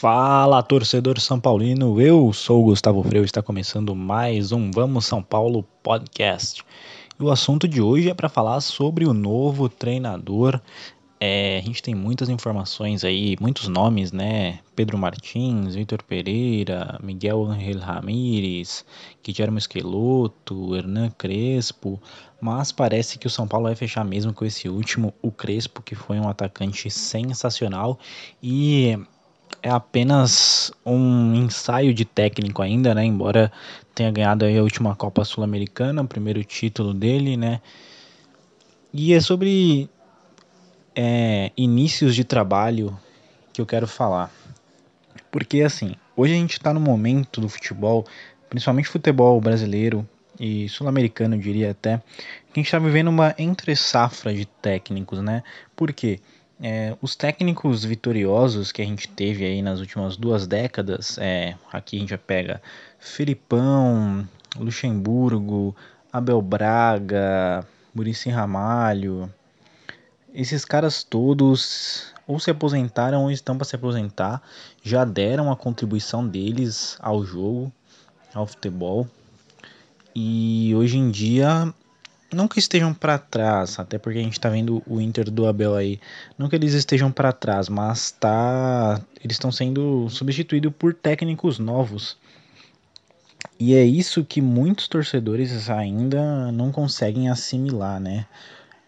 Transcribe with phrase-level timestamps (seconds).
[0.00, 2.00] Fala, torcedor São Paulino.
[2.00, 6.62] Eu sou o Gustavo e está começando mais um Vamos São Paulo podcast.
[7.18, 10.60] E o assunto de hoje é para falar sobre o novo treinador.
[11.18, 14.60] É, a gente tem muitas informações aí, muitos nomes, né?
[14.76, 18.84] Pedro Martins, Vitor Pereira, Miguel Angel Ramírez,
[19.20, 22.00] Guilherme Esqueloto, Hernan Crespo,
[22.40, 25.96] mas parece que o São Paulo vai fechar mesmo com esse último, o Crespo, que
[25.96, 27.98] foi um atacante sensacional
[28.40, 28.96] e
[29.62, 33.04] é apenas um ensaio de técnico ainda, né?
[33.04, 33.52] Embora
[33.94, 37.60] tenha ganhado a última Copa Sul-Americana, o primeiro título dele, né?
[38.92, 39.88] E é sobre
[40.94, 42.98] é, inícios de trabalho
[43.52, 44.30] que eu quero falar.
[45.30, 48.06] Porque assim, hoje a gente está no momento do futebol,
[48.48, 50.08] principalmente futebol brasileiro
[50.40, 55.42] e sul-americano, diria até, que a gente está vivendo uma entre safra de técnicos, né?
[55.74, 56.20] Por quê?
[56.60, 61.96] É, os técnicos vitoriosos que a gente teve aí nas últimas duas décadas, é, aqui
[61.96, 62.60] a gente já pega
[62.98, 65.76] Filipão, Luxemburgo,
[66.12, 67.64] Abel Braga,
[67.94, 69.32] Murici Ramalho,
[70.34, 74.42] esses caras todos ou se aposentaram ou estão para se aposentar,
[74.82, 77.72] já deram a contribuição deles ao jogo,
[78.34, 79.08] ao futebol.
[80.14, 81.72] E hoje em dia
[82.48, 86.00] que estejam para trás, até porque a gente está vendo o Inter do Abel aí.
[86.36, 92.16] Não que eles estejam para trás, mas tá, eles estão sendo substituídos por técnicos novos.
[93.58, 98.26] E é isso que muitos torcedores ainda não conseguem assimilar, né?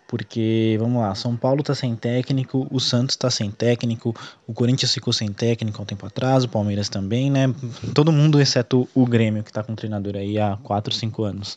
[0.06, 4.14] Porque, vamos lá, São Paulo tá sem técnico, o Santos tá sem técnico,
[4.44, 7.46] o Corinthians ficou sem técnico há um tempo atrás, o Palmeiras também, né?
[7.94, 11.56] Todo mundo, exceto o Grêmio, que tá com treinador aí há 4, 5 anos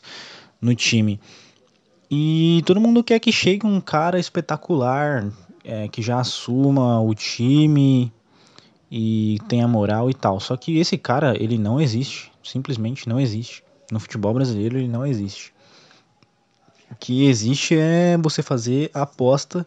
[0.60, 1.20] no time.
[2.16, 5.32] E todo mundo quer que chegue um cara espetacular,
[5.64, 8.12] é, que já assuma o time
[8.88, 10.38] e tenha moral e tal.
[10.38, 12.30] Só que esse cara, ele não existe.
[12.40, 13.64] Simplesmente não existe.
[13.90, 15.52] No futebol brasileiro, ele não existe.
[16.88, 19.66] O que existe é você fazer aposta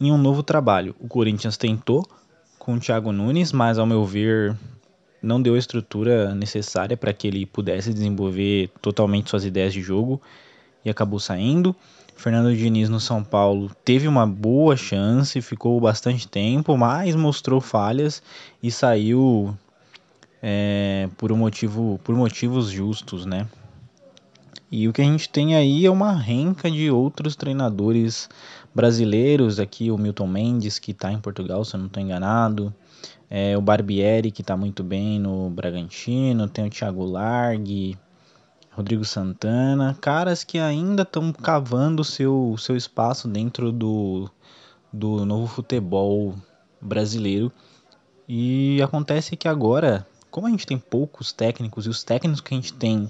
[0.00, 0.94] em um novo trabalho.
[1.00, 2.06] O Corinthians tentou
[2.56, 4.56] com o Thiago Nunes, mas ao meu ver
[5.20, 10.22] não deu a estrutura necessária para que ele pudesse desenvolver totalmente suas ideias de jogo
[10.84, 11.74] e acabou saindo.
[12.16, 18.22] Fernando Diniz no São Paulo teve uma boa chance, ficou bastante tempo, mas mostrou falhas
[18.62, 19.56] e saiu
[20.42, 23.46] é, por um motivo, por motivos justos, né?
[24.70, 28.28] E o que a gente tem aí é uma renca de outros treinadores
[28.74, 32.72] brasileiros, aqui o Milton Mendes, que está em Portugal, se eu não estou enganado,
[33.28, 37.96] é, o Barbieri, que está muito bem no Bragantino, tem o Thiago Largue,
[38.80, 44.30] Rodrigo Santana, caras que ainda estão cavando seu seu espaço dentro do,
[44.90, 46.34] do novo futebol
[46.80, 47.52] brasileiro.
[48.26, 52.56] E acontece que agora, como a gente tem poucos técnicos e os técnicos que a
[52.56, 53.06] gente tem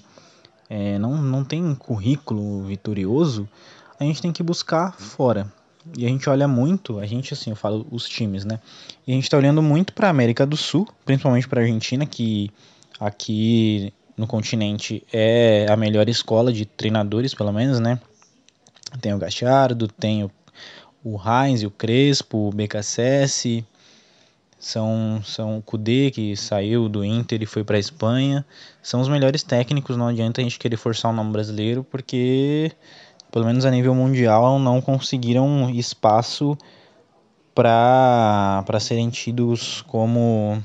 [0.69, 3.49] é, não, não tem currículo vitorioso,
[3.99, 5.53] a gente tem que buscar fora.
[5.97, 8.59] E a gente olha muito, a gente assim, eu falo os times, né?
[9.07, 12.51] E a gente está olhando muito para América do Sul, principalmente para Argentina, que
[12.99, 17.99] aqui no continente é a melhor escola de treinadores, pelo menos, né?
[19.01, 20.31] Tem o Gachardo, tem o,
[21.03, 23.65] o Heinz, o Crespo, o BKSS,
[24.59, 28.45] são, são o Kudê, que saiu do Inter e foi para a Espanha.
[28.83, 32.73] São os melhores técnicos, não adianta a gente querer forçar o nome brasileiro, porque,
[33.33, 36.59] pelo menos a nível mundial, não conseguiram espaço
[37.55, 40.63] para serem tidos como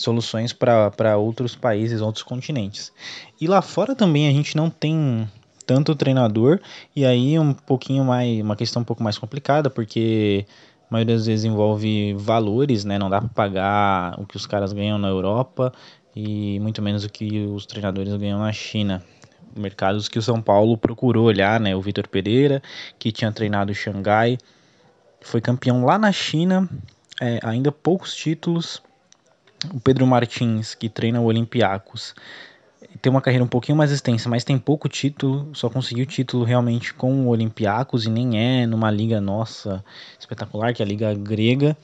[0.00, 2.92] soluções para outros países, outros continentes.
[3.40, 5.28] E lá fora também a gente não tem
[5.66, 6.60] tanto treinador,
[6.96, 10.46] e aí um pouquinho mais, uma questão um pouco mais complicada, porque
[10.90, 12.98] a maioria das vezes envolve valores, né?
[12.98, 15.70] Não dá para pagar o que os caras ganham na Europa
[16.16, 19.04] e muito menos o que os treinadores ganham na China.
[19.54, 21.76] Mercados que o São Paulo procurou olhar, né?
[21.76, 22.62] O Vitor Pereira,
[22.98, 24.38] que tinha treinado o Xangai,
[25.20, 26.66] foi campeão lá na China,
[27.20, 28.82] é, ainda poucos títulos,
[29.72, 32.14] o Pedro Martins, que treina o Olympiacos,
[33.02, 36.94] tem uma carreira um pouquinho mais extensa, mas tem pouco título, só conseguiu título realmente
[36.94, 39.84] com o Olympiacos e nem é numa liga nossa
[40.18, 41.76] espetacular, que é a liga grega.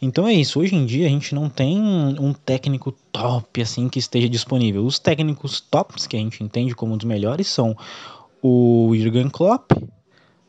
[0.00, 3.98] Então é isso, hoje em dia a gente não tem um técnico top assim que
[3.98, 4.84] esteja disponível.
[4.84, 7.76] Os técnicos tops que a gente entende como os melhores são
[8.42, 9.72] o Jurgen Klopp,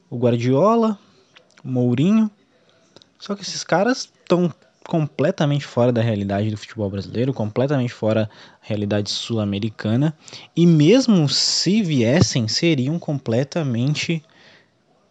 [0.09, 0.97] o Guardiola,
[1.63, 2.29] o Mourinho.
[3.19, 4.53] Só que esses caras estão
[4.87, 8.29] completamente fora da realidade do futebol brasileiro, completamente fora da
[8.61, 10.15] realidade sul-americana,
[10.55, 14.23] e mesmo se viessem, seriam completamente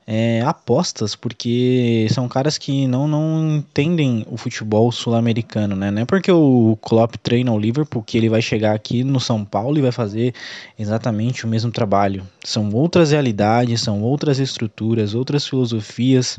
[0.07, 5.91] é, apostas, porque são caras que não, não entendem o futebol sul-americano, né?
[5.91, 9.45] Não é porque o Klopp treina o Liverpool que ele vai chegar aqui no São
[9.45, 10.35] Paulo e vai fazer
[10.79, 12.27] exatamente o mesmo trabalho.
[12.45, 16.39] São outras realidades, são outras estruturas, outras filosofias,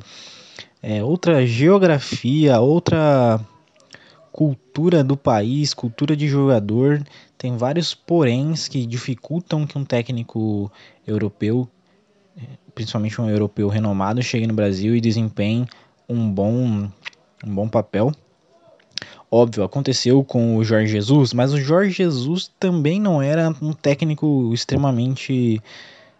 [0.83, 3.39] é, outra geografia, outra
[4.31, 7.01] cultura do país, cultura de jogador.
[7.37, 10.71] Tem vários poréns que dificultam que um técnico
[11.07, 11.67] europeu
[12.73, 15.67] principalmente um europeu renomado, chegue no Brasil e desempenhe
[16.07, 16.89] um bom,
[17.45, 18.11] um bom papel.
[19.29, 24.51] Óbvio, aconteceu com o Jorge Jesus, mas o Jorge Jesus também não era um técnico
[24.53, 25.61] extremamente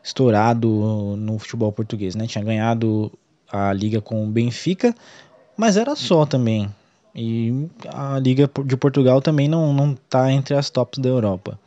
[0.03, 2.25] estourado no futebol português, né?
[2.25, 3.11] Tinha ganhado
[3.53, 4.95] a liga com o Benfica,
[5.55, 6.67] mas era só também.
[7.15, 11.59] E a liga de Portugal também não não tá entre as tops da Europa.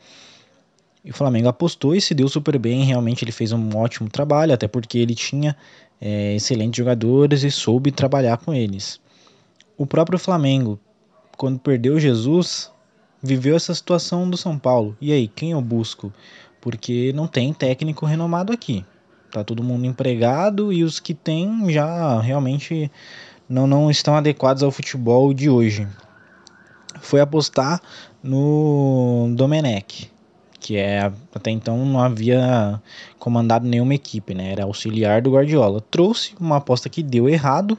[1.05, 2.83] E o Flamengo apostou e se deu super bem.
[2.83, 5.57] Realmente ele fez um ótimo trabalho, até porque ele tinha
[6.01, 9.01] é, excelentes jogadores e soube trabalhar com eles.
[9.79, 10.81] O próprio Flamengo,
[11.37, 12.73] quando perdeu Jesus,
[13.23, 14.97] viveu essa situação do São Paulo.
[15.01, 16.13] E aí, quem eu busco?
[16.61, 18.85] Porque não tem técnico renomado aqui.
[19.31, 22.91] Tá todo mundo empregado e os que tem já realmente
[23.49, 25.87] não, não estão adequados ao futebol de hoje.
[27.01, 27.81] Foi apostar
[28.23, 30.11] no Domenech
[30.67, 32.83] que é até então não havia
[33.21, 34.51] comandado nenhuma equipe, né?
[34.51, 35.81] Era auxiliar do Guardiola.
[35.81, 37.79] Trouxe uma aposta que deu errado,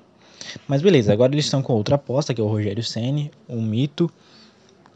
[0.65, 1.11] mas beleza.
[1.11, 4.09] Agora eles estão com outra aposta que é o Rogério Ceni, um mito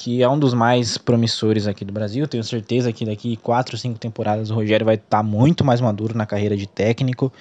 [0.01, 2.27] que é um dos mais promissores aqui do Brasil.
[2.27, 6.17] Tenho certeza que daqui 4, 5 temporadas o Rogério vai estar tá muito mais maduro
[6.17, 7.31] na carreira de técnico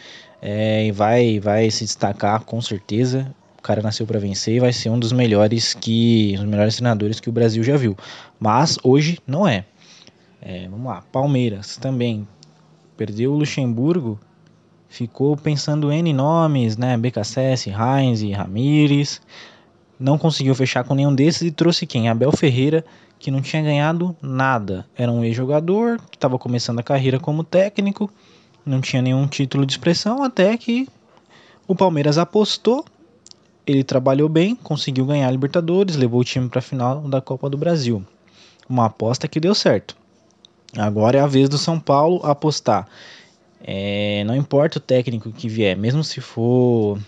[0.43, 3.35] é, e vai, vai se destacar com certeza.
[3.59, 7.19] O cara nasceu para vencer e vai ser um dos melhores que os melhores treinadores
[7.19, 7.97] que o Brasil já viu.
[8.39, 9.65] Mas hoje não é.
[10.43, 12.29] É, vamos lá, Palmeiras também.
[12.95, 14.21] Perdeu o Luxemburgo,
[14.87, 16.95] ficou pensando em nomes, né?
[16.99, 19.23] BKSS, Heinz, Ramires.
[20.01, 22.09] Não conseguiu fechar com nenhum desses e trouxe quem?
[22.09, 22.83] Abel Ferreira,
[23.19, 24.87] que não tinha ganhado nada.
[24.97, 28.11] Era um ex-jogador que estava começando a carreira como técnico,
[28.65, 30.89] não tinha nenhum título de expressão, até que
[31.69, 32.83] o Palmeiras apostou.
[33.67, 37.51] Ele trabalhou bem, conseguiu ganhar a Libertadores, levou o time para a final da Copa
[37.51, 38.03] do Brasil.
[38.67, 39.95] Uma aposta que deu certo.
[40.79, 42.89] Agora é a vez do São Paulo apostar.
[43.63, 46.99] É, não importa o técnico que vier, mesmo se for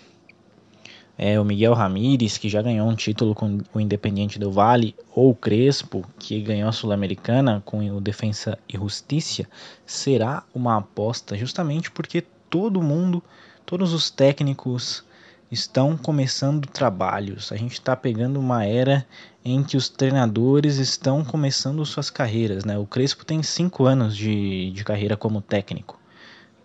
[1.17, 5.31] é, o Miguel Ramírez, que já ganhou um título com o Independiente do Vale, ou
[5.31, 9.47] o Crespo, que ganhou a Sul-Americana com o Defensa e Justiça,
[9.85, 13.23] será uma aposta justamente porque todo mundo,
[13.64, 15.05] todos os técnicos
[15.50, 17.53] estão começando trabalhos.
[17.53, 19.06] A gente está pegando uma era
[19.44, 22.64] em que os treinadores estão começando suas carreiras.
[22.64, 22.79] Né?
[22.79, 26.00] O Crespo tem cinco anos de, de carreira como técnico.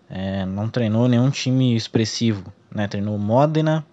[0.09, 2.53] É, não treinou nenhum time expressivo.
[2.73, 2.88] Né?
[2.88, 3.85] Treinou Modena,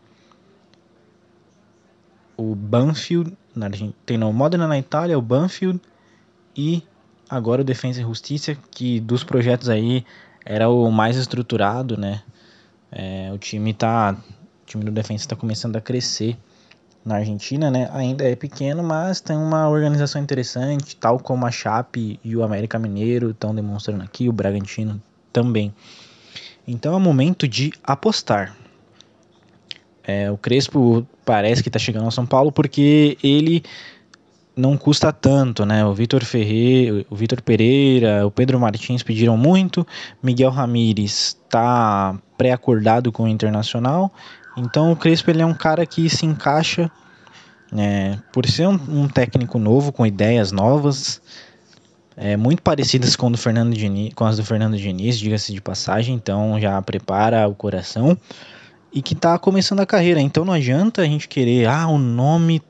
[2.36, 5.80] o Banfield, na Argentina, treinou Modena na Itália, o Banfield
[6.56, 6.82] e
[7.28, 10.04] agora o Defensa e Justiça, que dos projetos aí
[10.44, 12.22] era o mais estruturado, né?
[12.92, 14.16] É, o time tá
[14.62, 16.36] o time do Defensa está começando a crescer
[17.04, 17.88] na Argentina, né?
[17.92, 22.78] Ainda é pequeno, mas tem uma organização interessante, tal como a Chape e o América
[22.78, 25.00] Mineiro estão demonstrando aqui, o Bragantino
[25.32, 25.74] também.
[26.66, 28.56] Então é o momento de apostar.
[30.06, 33.62] É, o Crespo parece que está chegando ao São Paulo porque ele
[34.56, 35.84] não custa tanto, né?
[35.84, 39.86] O Vitor Ferreira, o Vitor Pereira, o Pedro Martins pediram muito,
[40.22, 44.12] Miguel Ramírez está pré-acordado com o Internacional
[44.56, 46.90] então o Crespo ele é um cara que se encaixa,
[47.76, 51.20] é, por ser um, um, técnico novo, com ideias novas,
[52.16, 56.14] é, muito parecidas com, do Fernando Diniz, com as do Fernando Diniz, diga-se de passagem,
[56.14, 58.16] então já prepara o coração
[58.94, 60.20] e que está começando a carreira.
[60.20, 62.62] Então não adianta a gente querer, ah, o nome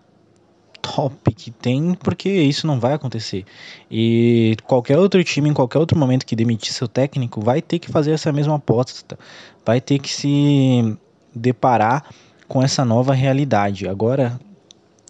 [0.81, 3.45] top que tem, porque isso não vai acontecer.
[3.91, 7.91] E qualquer outro time, em qualquer outro momento que demitir seu técnico, vai ter que
[7.91, 9.19] fazer essa mesma aposta,
[9.65, 10.97] vai ter que se
[11.35, 12.05] deparar
[12.49, 13.87] com essa nova realidade.
[13.87, 14.39] Agora,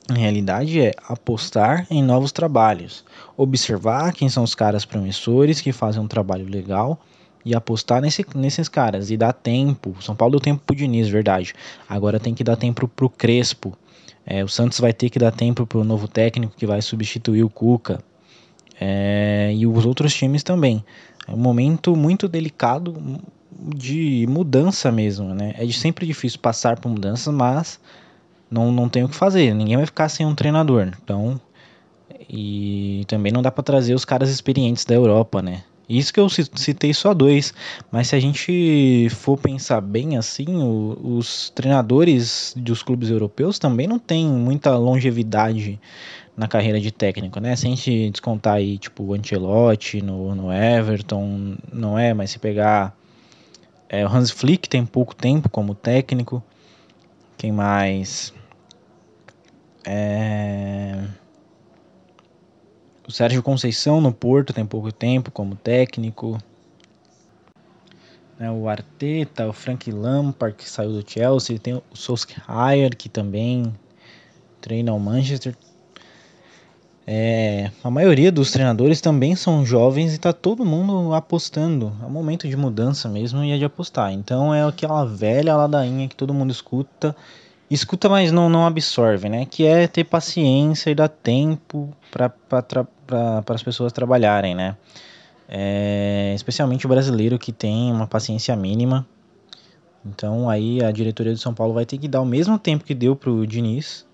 [0.09, 3.04] a realidade é apostar em novos trabalhos,
[3.37, 7.00] observar quem são os caras promissores que fazem um trabalho legal
[7.45, 9.97] e apostar nesse, nesses caras e dar tempo.
[10.01, 11.55] São Paulo deu tempo pro Diniz, verdade.
[11.89, 13.77] Agora tem que dar tempo pro Crespo.
[14.27, 17.51] É, o Santos vai ter que dar tempo pro novo técnico que vai substituir o
[17.51, 18.01] Cuca.
[18.81, 20.85] É, e os outros times também.
[21.29, 23.21] É um momento muito delicado,
[23.75, 25.55] de mudança mesmo, né?
[25.57, 27.81] É sempre difícil passar por mudanças, mas
[28.51, 29.55] não, não tem o que fazer.
[29.55, 30.93] Ninguém vai ficar sem um treinador.
[31.03, 31.41] Então,
[32.29, 35.63] e também não dá para trazer os caras experientes da Europa, né?
[35.88, 37.53] Isso que eu citei só dois,
[37.91, 43.87] mas se a gente for pensar bem assim, o, os treinadores dos clubes europeus também
[43.87, 45.79] não têm muita longevidade
[46.37, 47.55] na carreira de técnico, né?
[47.55, 52.38] Se a gente descontar aí, tipo, o Ancelotti no, no Everton, não é, mas se
[52.38, 52.97] pegar
[53.88, 56.43] é, o Hans Flick tem pouco tempo como técnico,
[57.37, 58.33] quem mais?
[59.87, 61.05] É...
[63.06, 66.38] O Sérgio Conceição no Porto tem pouco tempo como técnico.
[68.38, 73.73] Né, o Arteta, o Frank Lampard que saiu do Chelsea, tem o Solskjaer que também
[74.61, 75.54] treina o Manchester.
[77.06, 81.92] É, a maioria dos treinadores também são jovens e está todo mundo apostando.
[82.02, 84.12] É um momento de mudança mesmo e é de apostar.
[84.12, 87.14] Então é aquela velha ladainha que todo mundo escuta
[87.75, 89.47] escuta, mas não, não absorve, né?
[89.47, 92.33] Que é ter paciência e dar tempo para
[93.49, 94.76] as pessoas trabalharem, né?
[95.49, 99.07] É, especialmente o brasileiro que tem uma paciência mínima.
[100.04, 102.95] Então aí a diretoria do São Paulo vai ter que dar o mesmo tempo que
[102.95, 104.07] deu pro Diniz.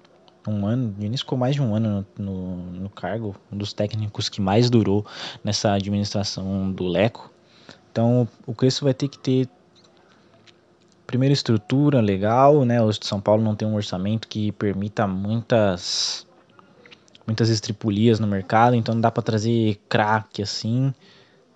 [0.46, 3.72] Um ano, o Diniz ficou mais de um ano no, no, no cargo, um dos
[3.72, 5.04] técnicos que mais durou
[5.44, 7.30] nessa administração do Leco.
[7.92, 9.48] Então o Crespo vai ter que ter
[11.10, 12.80] primeira estrutura legal, né?
[12.80, 16.24] O São Paulo não tem um orçamento que permita muitas
[17.26, 20.94] muitas estripulias no mercado, então não dá para trazer craque assim.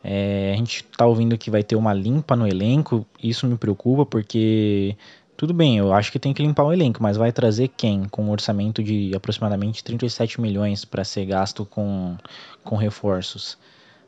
[0.03, 4.05] É, a gente tá ouvindo que vai ter uma limpa no elenco, isso me preocupa
[4.05, 4.97] porque
[5.37, 8.25] tudo bem, eu acho que tem que limpar o elenco, mas vai trazer quem com
[8.25, 12.17] um orçamento de aproximadamente 37 milhões para ser gasto com,
[12.65, 13.57] com reforços?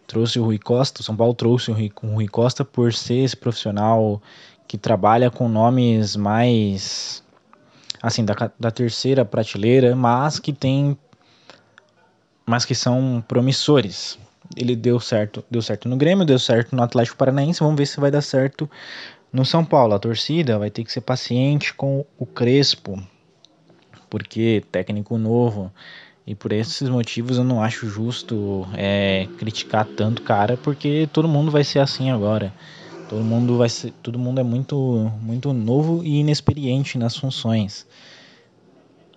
[0.07, 3.25] Trouxe o Rui Costa, o São Paulo trouxe o Rui, o Rui Costa por ser
[3.25, 4.23] esse profissional
[4.69, 7.23] que trabalha com nomes mais
[8.03, 10.97] assim da, da terceira prateleira, mas que tem
[12.45, 14.17] mas que são promissores.
[14.57, 17.99] Ele deu certo, deu certo no Grêmio, deu certo no Atlético Paranaense, vamos ver se
[17.99, 18.71] vai dar certo
[19.33, 19.95] no São Paulo.
[19.95, 23.03] A torcida vai ter que ser paciente com o Crespo,
[24.09, 25.73] porque técnico novo.
[26.27, 31.53] E por esses motivos eu não acho justo é, criticar tanto cara, porque todo mundo
[31.53, 32.53] vai ser assim agora.
[33.09, 34.77] Todo mundo vai ser, todo mundo é muito,
[35.23, 37.87] muito novo e inexperiente nas funções.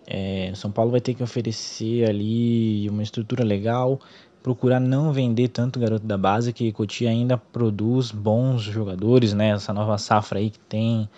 [0.06, 4.00] É, São Paulo vai ter que oferecer ali uma estrutura legal,
[4.44, 9.50] procurar não vender tanto garoto da base, que Cotia ainda produz bons jogadores, né?
[9.50, 11.10] Essa nova safra aí que tem,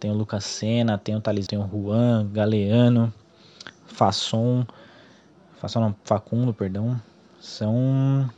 [0.00, 3.14] tem o Lucas Senna, tem o Thales, tem o Juan, Galeano,
[3.86, 4.66] Fasson,
[5.62, 7.00] Não, Facundo, perdão,
[7.40, 8.30] são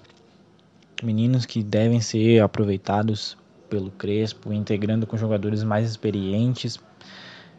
[1.02, 3.36] meninos que devem ser aproveitados
[3.68, 6.80] pelo Crespo, integrando com jogadores mais experientes,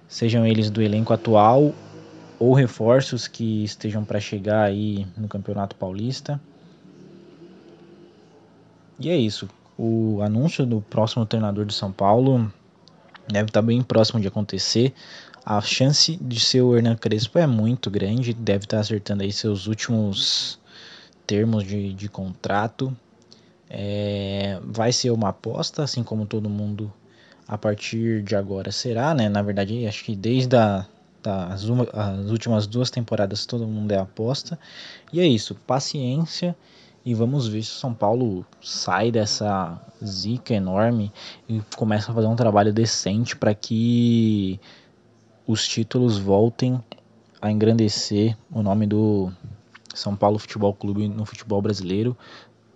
[0.08, 1.74] sejam eles do elenco atual
[2.40, 6.40] ou reforços que estejam para chegar aí no Campeonato Paulista.
[9.00, 9.48] E é isso.
[9.78, 12.52] O anúncio do próximo treinador de São Paulo
[13.28, 14.94] deve estar tá bem próximo de acontecer.
[15.50, 19.66] A chance de ser o Hernan Crespo é muito grande, deve estar acertando aí seus
[19.66, 20.60] últimos
[21.26, 22.96] termos de, de contrato.
[23.68, 26.94] É, vai ser uma aposta, assim como todo mundo
[27.48, 29.28] a partir de agora será, né?
[29.28, 30.86] Na verdade, acho que desde a,
[31.24, 34.60] das uma, as últimas duas temporadas todo mundo é aposta.
[35.12, 36.56] E é isso, paciência
[37.04, 41.12] e vamos ver se o São Paulo sai dessa zica enorme
[41.48, 44.60] e começa a fazer um trabalho decente para que
[45.50, 46.80] os títulos voltem
[47.42, 49.32] a engrandecer o nome do
[49.96, 52.16] São Paulo Futebol Clube no futebol brasileiro,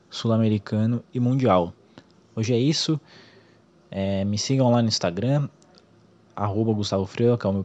[0.10, 1.72] sul-americano e mundial.
[2.36, 3.00] Hoje é isso.
[3.92, 5.48] É, me sigam lá no Instagram,
[6.36, 7.64] arroba Gustavo Freire, que é o meu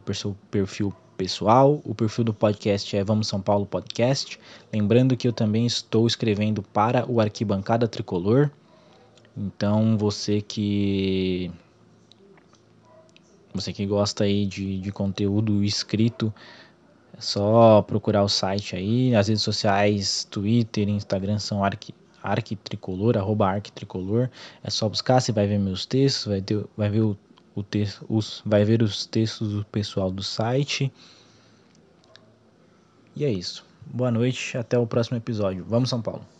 [0.51, 1.81] perfil pessoal.
[1.83, 4.39] O perfil do podcast é Vamos São Paulo Podcast.
[4.71, 8.51] Lembrando que eu também estou escrevendo para o Arquibancada Tricolor.
[9.35, 11.51] Então você que
[13.53, 16.33] você que gosta aí de, de conteúdo escrito,
[17.17, 19.15] é só procurar o site aí.
[19.15, 24.29] As redes sociais, Twitter, Instagram são Arqui, Arquitricolor, arroba Arquitricolor.
[24.63, 27.17] É só buscar, você vai ver meus textos, vai, ter, vai ver o,
[27.55, 30.91] o texto, os, vai ver os textos do pessoal do site.
[33.15, 33.65] E é isso.
[33.85, 35.65] Boa noite, até o próximo episódio.
[35.67, 36.38] Vamos São Paulo.